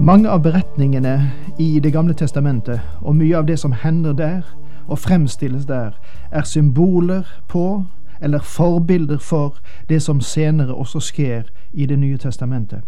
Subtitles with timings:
[0.00, 4.42] Mange av beretningene i Det gamle testamentet, og mye av det som hender der
[4.88, 5.90] og fremstilles der,
[6.30, 7.84] er symboler på
[8.20, 9.58] eller forbilder for
[9.88, 12.80] det som senere også skjer i Det nye testamentet.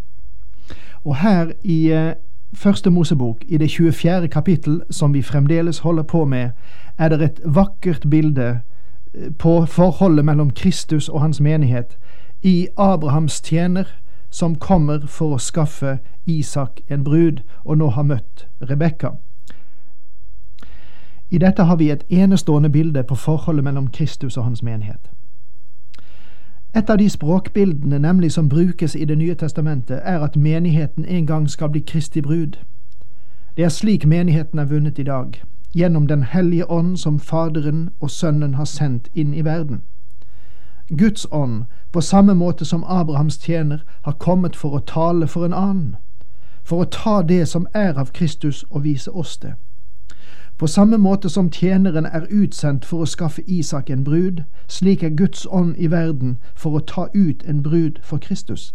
[1.04, 2.12] Og her i eh,
[2.54, 4.28] Første Mosebok, i det 24.
[4.28, 6.50] kapittel, som vi fremdeles holder på med,
[6.98, 8.60] er det et vakkert bilde
[9.14, 11.98] eh, på forholdet mellom Kristus og hans menighet
[12.42, 13.84] i Abrahams tjener,
[14.32, 19.10] som kommer for å skaffe Isak en brud, og nå har møtt Rebekka.
[21.30, 25.10] I dette har vi et enestående bilde på forholdet mellom Kristus og hans menighet.
[26.74, 31.26] Et av de språkbildene nemlig som brukes i Det nye testamentet, er at menigheten en
[31.26, 32.56] gang skal bli Kristi brud.
[33.56, 35.42] Det er slik menigheten er vunnet i dag,
[35.74, 39.82] gjennom Den hellige ånd som Faderen og Sønnen har sendt inn i verden.
[40.98, 45.52] Guds ånd, på samme måte som Abrahams tjener, har kommet for å tale for en
[45.52, 45.96] annen,
[46.64, 49.54] for å ta det som er av Kristus og vise oss det.
[50.58, 55.16] På samme måte som tjeneren er utsendt for å skaffe Isak en brud, slik er
[55.16, 58.74] Guds ånd i verden for å ta ut en brud for Kristus.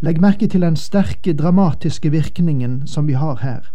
[0.00, 3.72] Legg merke til den sterke, dramatiske virkningen som vi har her.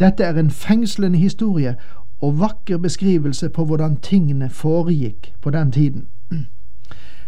[0.00, 1.76] Dette er en fengslende historie
[2.20, 6.06] og vakker beskrivelse på hvordan tingene foregikk på den tiden.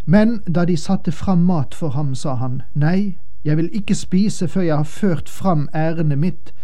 [0.08, 4.48] Men da de satte fram mat for ham, sa han, Nei, jeg vil ikke spise
[4.48, 6.54] før jeg har ført fram ærendet mitt.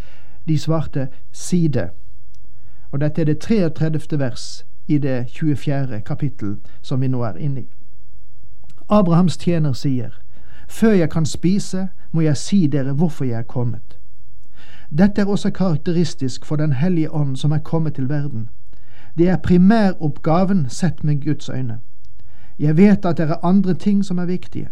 [0.48, 1.90] De svarte, Si det.
[2.90, 4.18] Og dette er det 33.
[4.18, 6.00] vers i det 24.
[6.00, 7.68] kapittel som vi nå er inne i.
[8.88, 10.10] Abrahams tjener sier,
[10.68, 13.98] Før jeg kan spise, må jeg si dere hvorfor jeg er kommet.
[14.98, 18.48] Dette er også karakteristisk for Den hellige ånd som er kommet til verden.
[19.18, 21.80] Det er primæroppgaven sett med Guds øyne.
[22.62, 24.68] Jeg vet at det er andre ting som er viktige.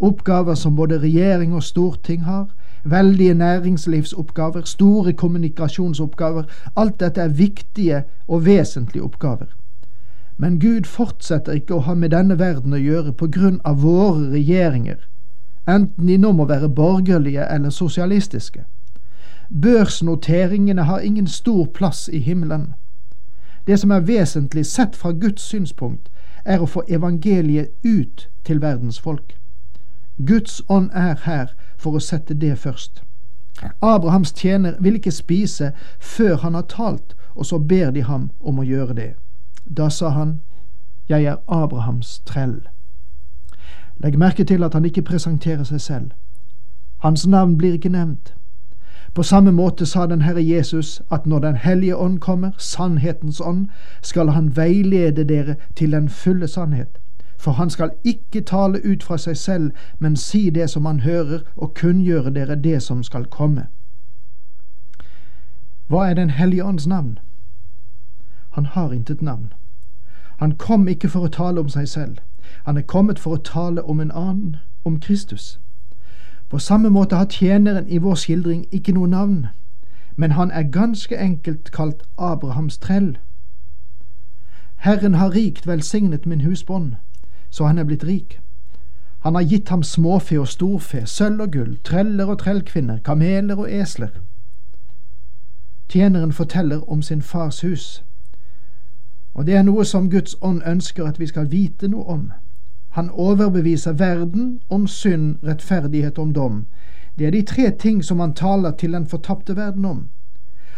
[0.00, 2.48] Oppgaver som både regjering og storting har,
[2.84, 6.42] veldige næringslivsoppgaver, store kommunikasjonsoppgaver,
[6.76, 9.56] alt dette er viktige og vesentlige oppgaver.
[10.36, 14.28] Men Gud fortsetter ikke å ha med denne verden å gjøre på grunn av våre
[14.34, 15.00] regjeringer,
[15.68, 18.64] enten de nå må være borgerlige eller sosialistiske.
[19.62, 22.74] Børsnoteringene har ingen stor plass i himmelen.
[23.66, 26.10] Det som er vesentlig sett fra Guds synspunkt,
[26.44, 29.36] er å få evangeliet ut til verdens folk.
[30.26, 33.02] Guds ånd er her for å sette det først.
[33.82, 38.58] Abrahams tjener vil ikke spise før han har talt, og så ber de ham om
[38.58, 39.14] å gjøre det.
[39.64, 40.40] Da sa han,
[41.08, 42.62] Jeg er Abrahams trell.
[44.00, 46.10] Legg merke til at han ikke presenterer seg selv.
[46.98, 48.34] Hans navn blir ikke nevnt.
[49.14, 53.68] På samme måte sa den Herre Jesus at når Den hellige ånd kommer, sannhetens ånd,
[54.02, 56.98] skal han veilede dere til den fulle sannhet.
[57.38, 61.40] For han skal ikke tale ut fra seg selv, men si det som han hører,
[61.56, 63.66] og kunngjøre dere det som skal komme.
[65.88, 67.18] Hva er Den hellige ånds navn?
[68.50, 69.52] Han har intet navn.
[70.38, 72.18] Han kom ikke for å tale om seg selv.
[72.64, 75.60] Han er kommet for å tale om en annen, om Kristus.
[76.54, 79.46] På samme måte har tjeneren i vår skildring ikke noe navn,
[80.16, 83.16] men han er ganske enkelt kalt Abrahams trell.
[84.76, 86.92] Herren har rikt velsignet min husbånd,
[87.50, 88.38] så han er blitt rik.
[89.26, 93.72] Han har gitt ham småfe og storfe, sølv og gull, treller og trellkvinner, kameler og
[93.72, 94.14] esler.
[95.88, 98.04] Tjeneren forteller om sin fars hus,
[99.34, 102.32] og det er noe som Guds ånd ønsker at vi skal vite noe om.
[102.94, 106.66] Han overbeviser verden om synd, rettferdighet om dom.
[107.18, 110.08] Det er de tre ting som han taler til den fortapte verden om.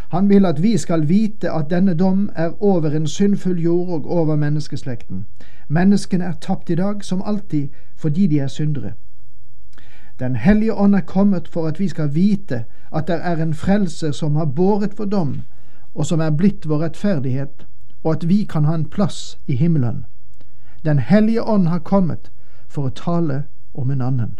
[0.08, 4.10] Han vil at vi skal vite at denne dom er over en syndfull jord og
[4.10, 5.26] over menneskeslekten.
[5.68, 8.92] Menneskene er tapt i dag, som alltid, fordi de er syndere.
[10.19, 14.12] Den hellige ånd er kommet for at vi skal vite at det er en frelser
[14.12, 15.40] som har båret for dom,
[15.94, 17.66] og som er blitt vår rettferdighet,
[18.04, 20.04] og at vi kan ha en plass i himmelen.
[20.86, 22.30] Den hellige ånd har kommet
[22.68, 23.42] for å tale
[23.74, 24.38] om en annen.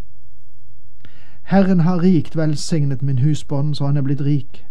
[1.43, 4.63] Herren har rikt velsignet min husbånd så han er blitt rik.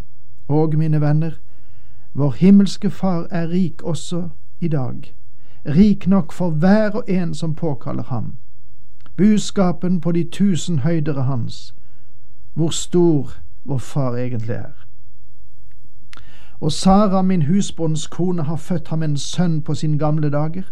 [0.48, 1.36] Og, mine venner,
[2.14, 4.30] vår himmelske Far er rik også
[4.60, 5.16] i dag,
[5.66, 8.36] rik nok for hver og en som påkaller ham.
[9.18, 11.76] Buskapen på de tusen høydere hans,
[12.54, 13.32] hvor stor
[13.66, 14.88] vår far egentlig er.
[16.60, 20.64] Og Sara, min husbonds kone, har født ham en sønn på sine gamle dager.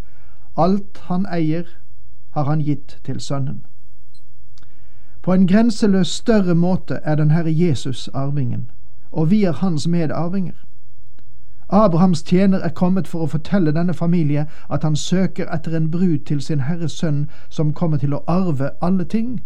[0.58, 1.64] Alt han eier,
[2.32, 3.66] har han gitt til sønnen.
[5.22, 8.72] På en grenseløs større måte er den Herre Jesus arvingen,
[9.12, 10.54] og vi er hans medarvinger.
[11.70, 16.26] Abrahams tjener er kommet for å fortelle denne familie at han søker etter en brud
[16.28, 19.42] til sin Herres sønn som kommer til å arve alle ting.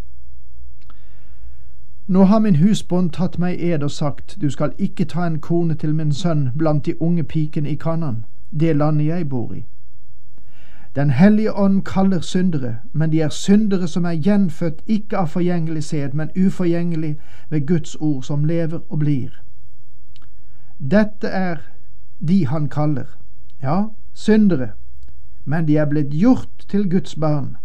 [2.08, 5.76] Nå har min husbond tatt meg ed og sagt, du skal ikke ta en kone
[5.76, 9.66] til min sønn blant de unge pikene i Kanan, det landet jeg bor i.
[10.98, 15.84] Den hellige ånd kaller syndere, men de er syndere som er gjenfødt ikke av forgjengelig
[15.84, 19.30] sæd, men uforgjengelig ved Guds ord som lever og blir.
[20.92, 21.58] Dette er
[22.28, 23.06] de han kaller,
[23.62, 23.84] ja,
[24.14, 24.70] syndere,
[25.46, 27.58] men de er blitt gjort til Guds barn.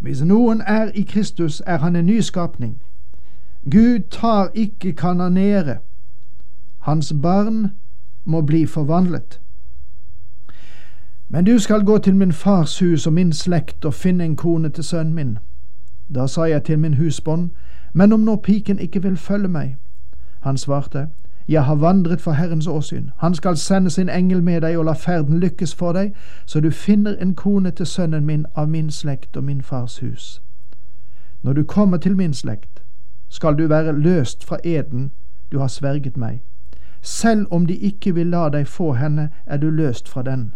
[0.00, 2.82] Hvis noen er i Kristus, er han en nyskapning.
[3.70, 5.76] Gud tar ikke kananere.
[6.78, 7.70] Hans barn
[8.24, 9.41] må bli forvandlet.
[11.34, 14.68] Men du skal gå til min fars hus og min slekt og finne en kone
[14.68, 15.38] til sønnen min.
[16.14, 17.50] Da sa jeg til min husbånd,
[17.92, 19.76] men om nå piken ikke vil følge meg?
[20.40, 21.08] Han svarte,
[21.48, 23.10] jeg har vandret for Herrens åsyn.
[23.18, 26.12] Han skal sende sin engel med deg og la ferden lykkes for deg,
[26.46, 30.42] så du finner en kone til sønnen min av min slekt og min fars hus.
[31.42, 32.82] Når du kommer til min slekt,
[33.28, 35.10] skal du være løst fra eden
[35.52, 36.42] du har sverget meg.
[37.02, 40.52] Selv om de ikke vil la deg få henne, er du løst fra den.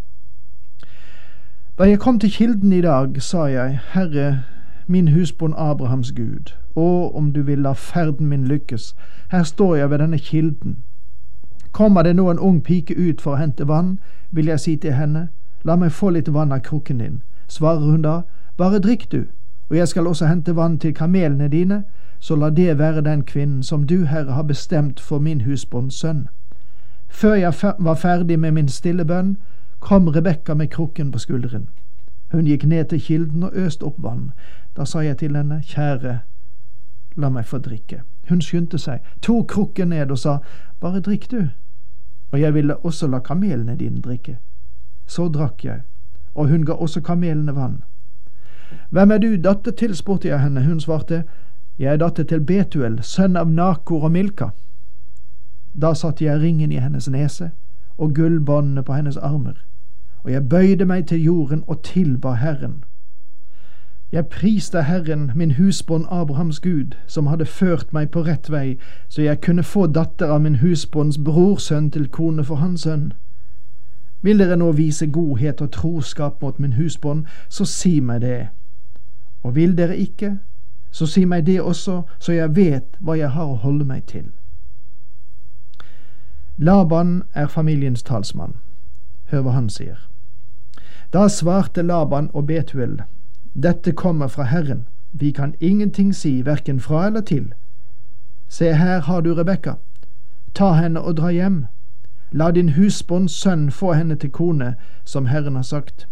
[1.78, 4.43] Da jeg kom til kilden i dag, sa jeg, Herre,
[4.87, 8.94] min husbond Abrahams Gud, å, om du vil la ferden min lykkes,
[9.28, 10.78] her står jeg ved denne kilden.
[11.73, 13.99] Kommer det nå en ung pike ut for å hente vann,
[14.31, 15.28] vil jeg si til henne,
[15.64, 17.19] la meg få litt vann av krukken din.
[17.49, 18.22] Svarer hun da,
[18.56, 19.26] bare drikk du,
[19.69, 21.82] og jeg skal også hente vann til kamelene dine,
[22.20, 26.29] så la det være den kvinnen som du, Herre, har bestemt for min husbonds sønn.
[27.08, 29.37] Før jeg var ferdig med min stille bønn,
[29.86, 31.68] kom Rebekka med krukken på skulderen.
[32.32, 34.32] Hun gikk ned til kilden og øste opp vann.
[34.76, 36.18] Da sa jeg til henne, kjære,
[37.16, 38.00] la meg få drikke.
[38.28, 40.38] Hun skyndte seg, tok krukken ned og sa,
[40.80, 41.44] bare drikk du,
[42.32, 44.38] og jeg ville også la kamelene dine drikke.
[45.06, 45.84] Så drakk jeg,
[46.34, 47.78] og hun ga også kamelene vann.
[48.90, 50.64] Hvem er du datter til, spurte jeg henne.
[50.66, 51.22] Hun svarte,
[51.78, 54.50] jeg er datter til Betuel, sønn av Nakor og Milka.
[55.80, 57.52] Da satte jeg ringen i hennes nese
[57.98, 59.62] og gullbåndene på hennes armer
[60.26, 62.84] og jeg bøyde meg til jorden og tilba Herren.
[64.12, 68.78] Jeg priste Herren, min husbond Abrahams Gud, som hadde ført meg på rett vei,
[69.08, 73.12] så jeg kunne få datter av min husbonds brorsønn til kone for hans sønn.
[74.23, 78.49] Vil dere nå vise godhet og troskap mot min husbond, så si meg det.
[79.43, 80.38] Og vil dere ikke,
[80.90, 84.26] så si meg det også, så jeg vet hva jeg har å holde meg til.
[86.58, 88.56] Laban er familiens talsmann.
[89.31, 90.16] Hør hva han sier.
[91.13, 93.03] Da svarte Laban og Betuel,
[93.55, 97.53] Dette kommer fra Herren, vi kan ingenting si verken fra eller til.
[98.48, 99.72] Se, her har du Rebekka.
[100.55, 101.67] Ta henne og dra hjem.
[102.32, 106.08] La din husbonds sønn få henne til kone, som Herren har sagt.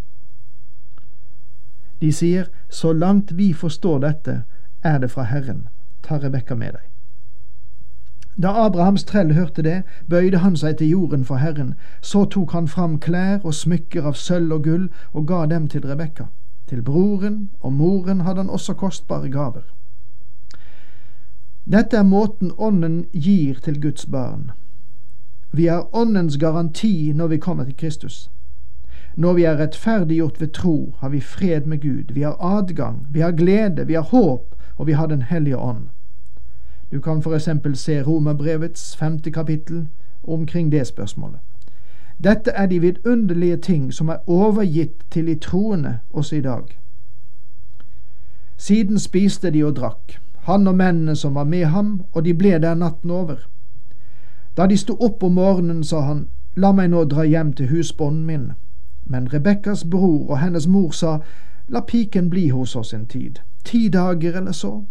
[2.00, 4.42] De sier, Så langt vi forstår dette,
[4.82, 5.68] er det fra Herren.
[6.02, 6.93] Ta Rebekka med deg.
[8.42, 11.74] Da Abrahams trell hørte det, bøyde han seg til jorden for Herren.
[12.02, 15.86] Så tok han fram klær og smykker av sølv og gull og ga dem til
[15.86, 16.26] Rebekka.
[16.66, 19.62] Til broren og moren hadde han også kostbare gaver.
[21.64, 24.50] Dette er måten Ånden gir til Guds barn.
[25.52, 28.30] Vi har Åndens garanti når vi kommer til Kristus.
[29.16, 33.20] Når vi er rettferdiggjort ved tro, har vi fred med Gud, vi har adgang, vi
[33.20, 35.93] har glede, vi har håp, og vi har Den hellige ånd.
[36.94, 39.88] Du kan for eksempel se Romerbrevets femte kapittel
[40.22, 41.38] omkring det spørsmålet.
[42.24, 46.62] Dette er de vidunderlige ting som er overgitt til de troende også i dag.
[48.56, 52.58] Siden spiste de og drakk, han og mennene som var med ham, og de ble
[52.58, 53.36] der natten over.
[54.56, 58.26] Da de sto opp om morgenen, sa han, La meg nå dra hjem til husbonden
[58.26, 58.52] min.
[59.04, 61.18] Men Rebekkas bror og hennes mor sa,
[61.68, 64.84] La piken bli hos oss en tid, ti dager eller så,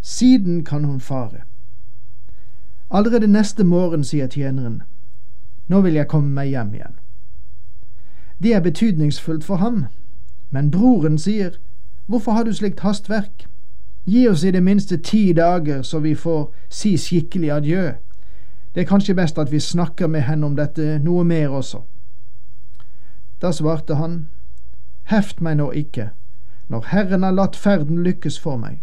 [0.00, 1.40] siden kan hun fare.
[2.90, 4.82] Allerede neste morgen sier tjeneren,
[5.68, 6.94] Nå vil jeg komme meg hjem igjen.
[8.42, 9.84] Det er betydningsfullt for ham,
[10.50, 11.50] men broren sier,
[12.06, 13.46] Hvorfor har du slikt hastverk?
[14.04, 17.92] Gi oss i det minste ti dager, så vi får si skikkelig adjø.
[18.74, 21.82] Det er kanskje best at vi snakker med henne om dette noe mer også.
[23.42, 24.28] Da svarte han,
[25.04, 26.10] Heft meg nå ikke,
[26.68, 28.80] når Herren har latt ferden lykkes for meg.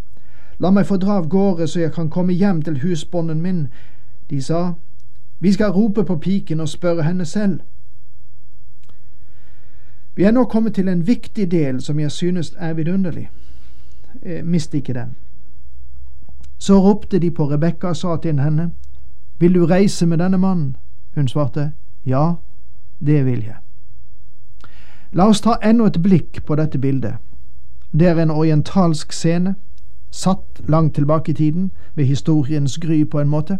[0.59, 3.67] La meg få dra av gårde så jeg kan komme hjem til husbonden min.
[4.29, 4.73] De sa,
[5.39, 7.59] Vi skal rope på piken og spørre henne selv.
[10.15, 13.29] Vi er nå kommet til en viktig del som jeg synes er vidunderlig.
[14.23, 15.15] Eh, mist ikke den.
[16.57, 18.71] Så ropte de på Rebekka og sa til henne,
[19.39, 20.75] Vil du reise med denne mannen?
[21.15, 21.71] Hun svarte,
[22.05, 22.33] Ja,
[23.05, 23.55] det vil jeg.
[25.11, 27.13] La oss ta enda et blikk på dette bildet.
[27.91, 29.55] Det er en orientalsk scene,
[30.15, 33.57] satt langt tilbake i tiden, ved historiens gry på en måte.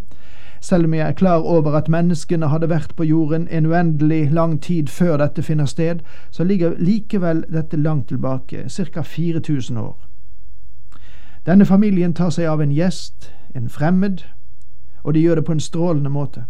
[0.60, 4.62] Selv om jeg er klar over at menneskene hadde vært på jorden en uendelig lang
[4.62, 9.02] tid før dette finner sted, så ligger likevel dette langt tilbake, ca.
[9.02, 9.96] 4000 år.
[11.46, 14.24] Denne familien tar seg av en gjest, en fremmed,
[15.04, 16.44] og de gjør det på en strålende måte.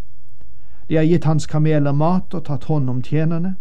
[0.88, 3.56] De har gitt hans kameler mat og tatt hånd om tjenerne.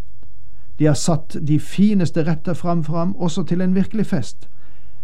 [0.79, 4.47] De har satt de fineste retter fram for ham, også til en virkelig fest,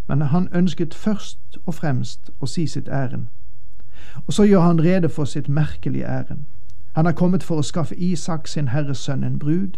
[0.07, 3.27] men han ønsket først og fremst å si sitt ærend.
[4.27, 6.45] Og så gjør han rede for sitt merkelige ærend.
[6.95, 9.77] Han er kommet for å skaffe Isak, sin herres sønn, en brud.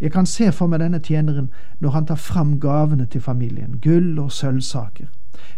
[0.00, 4.18] Jeg kan se for meg denne tjeneren når han tar fram gavene til familien, gull
[4.18, 5.06] og sølvsaker.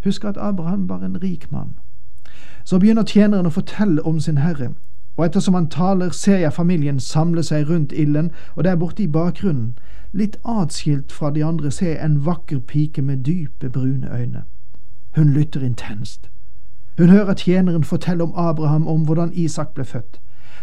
[0.04, 1.78] Husk at Abraham var en rik mann.
[2.64, 4.70] Så begynner tjeneren å fortelle om sin herre,
[5.16, 9.08] og ettersom han taler, ser jeg familien samle seg rundt ilden, og der borte i
[9.08, 9.78] bakgrunnen,
[10.12, 14.42] litt atskilt fra de andre, ser jeg en vakker pike med dype, brune øyne.
[15.16, 16.30] Hun lytter intenst.
[16.98, 20.20] Hun hører tjeneren fortelle om Abraham, om hvordan Isak ble født.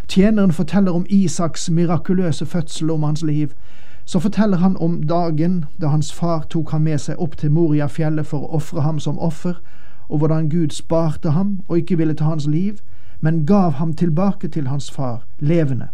[0.08, 3.48] Tjeneren forteller om Isaks mirakuløse fødsel, om hans liv.
[4.04, 8.26] Så forteller han om dagen da hans far tok ham med seg opp til Moriafjellet
[8.26, 9.54] for å ofre ham som offer,
[10.08, 12.78] og hvordan Gud sparte ham og ikke ville ta hans liv,
[13.24, 15.88] men gav ham tilbake til hans far, levende.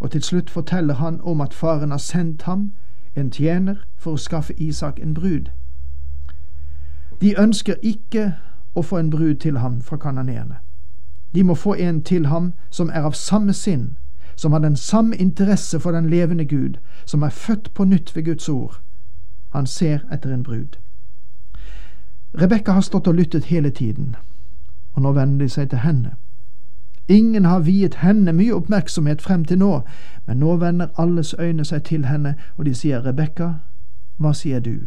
[0.00, 2.72] Og til slutt forteller han om at faren har sendt ham,
[3.16, 5.48] en tjener, for å skaffe Isak en brud.
[7.20, 8.34] De ønsker ikke
[8.74, 10.58] å få en brud til ham fra kanoneerne.
[11.34, 13.96] De må få en til ham som er av samme sinn,
[14.36, 16.76] som har den samme interesse for den levende Gud,
[17.06, 18.80] som er født på nytt ved Guds ord.
[19.56, 20.76] Han ser etter en brud.
[22.40, 24.16] Rebekka har stått og lyttet hele tiden,
[24.92, 26.10] og nå vender de seg til henne.
[27.08, 29.80] Ingen har viet henne mye oppmerksomhet frem til nå,
[30.26, 33.48] men nå vender alles øyne seg til henne, og de sier, Rebekka,
[34.16, 34.86] hva sier du?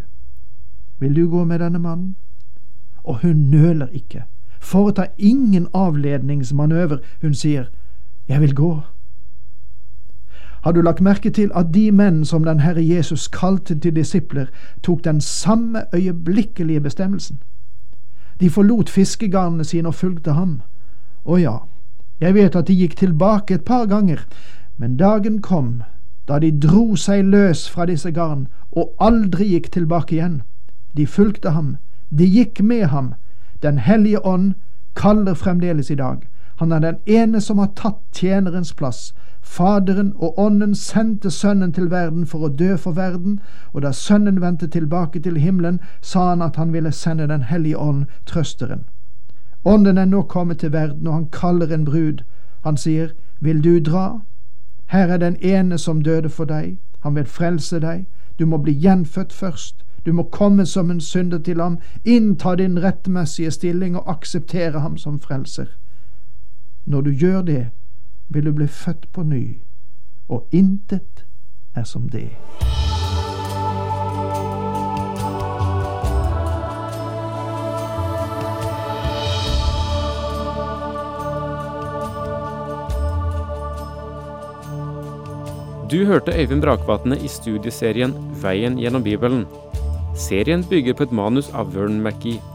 [1.00, 2.16] Vil du gå med denne mannen?
[3.04, 4.24] Og hun nøler ikke,
[4.60, 7.66] foretar ingen avledningsmanøver, hun sier,
[8.28, 8.82] Jeg vil gå.
[10.66, 14.46] Har du lagt merke til at de menn som den Herre Jesus kalte til disipler,
[14.84, 17.40] tok den samme øyeblikkelige bestemmelsen?
[18.40, 20.62] De forlot fiskegarnene sine og fulgte ham.
[21.26, 21.58] Å ja,
[22.20, 24.26] jeg vet at de gikk tilbake et par ganger,
[24.78, 25.84] men dagen kom
[26.28, 30.42] da de dro seg løs fra disse garn og aldri gikk tilbake igjen.
[30.98, 31.76] De fulgte ham,
[32.10, 33.14] de gikk med ham.
[33.62, 34.54] Den hellige ånd
[34.96, 36.28] kaller fremdeles i dag.
[36.60, 39.14] Han er den ene som har tatt tjenerens plass.
[39.46, 43.40] Faderen og Ånden sendte Sønnen til verden for å dø for verden,
[43.74, 47.78] og da Sønnen vendte tilbake til himmelen, sa han at han ville sende Den hellige
[47.78, 48.84] ånd, trøsteren.
[49.66, 52.24] Ånden er nå kommet til verden, og han kaller en brud.
[52.64, 53.10] Han sier,
[53.40, 54.20] Vil du dra?
[54.86, 56.78] Her er den ene som døde for deg.
[57.00, 58.06] Han vil frelse deg.
[58.40, 59.86] Du må bli gjenfødt først.
[60.06, 64.98] Du må komme som en synder til ham, innta din rettmessige stilling og akseptere ham
[64.98, 65.66] som frelser.
[66.86, 67.68] Når du gjør det,
[68.30, 69.60] vil du bli født på ny,
[70.30, 71.26] og intet
[71.76, 72.30] er som det.
[85.92, 89.46] Du hørte Øyvind Brakvatne i studieserien Veien gjennom Bibelen.
[90.18, 92.55] Serien bygger på et manus av Vern McGee.